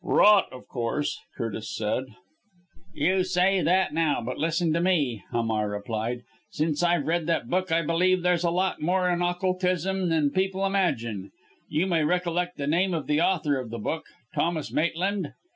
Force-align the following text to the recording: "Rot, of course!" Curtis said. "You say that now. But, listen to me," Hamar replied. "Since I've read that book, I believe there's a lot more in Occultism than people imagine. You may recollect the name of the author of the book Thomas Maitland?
"Rot, 0.03 0.47
of 0.51 0.67
course!" 0.67 1.19
Curtis 1.37 1.75
said. 1.75 2.05
"You 2.91 3.23
say 3.23 3.61
that 3.61 3.93
now. 3.93 4.19
But, 4.19 4.39
listen 4.39 4.73
to 4.73 4.81
me," 4.81 5.23
Hamar 5.31 5.69
replied. 5.69 6.23
"Since 6.49 6.81
I've 6.81 7.05
read 7.05 7.27
that 7.27 7.49
book, 7.49 7.71
I 7.71 7.83
believe 7.83 8.23
there's 8.23 8.43
a 8.43 8.49
lot 8.49 8.81
more 8.81 9.07
in 9.11 9.21
Occultism 9.21 10.09
than 10.09 10.31
people 10.31 10.65
imagine. 10.65 11.29
You 11.69 11.85
may 11.85 12.03
recollect 12.03 12.57
the 12.57 12.65
name 12.65 12.95
of 12.95 13.05
the 13.05 13.21
author 13.21 13.59
of 13.59 13.69
the 13.69 13.77
book 13.77 14.05
Thomas 14.33 14.71
Maitland? 14.71 15.33